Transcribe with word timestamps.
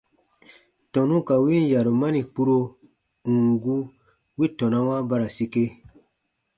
Tɔnu 0.91 1.15
ka 1.27 1.35
win 1.43 1.63
yarumani 1.73 2.21
kpuro, 2.31 2.57
ù 3.27 3.31
n 3.45 3.45
gu, 3.63 3.75
wi 4.37 4.45
tɔnawa 4.57 4.95
ba 5.07 5.15
ra 5.21 5.27
sike. 5.35 5.63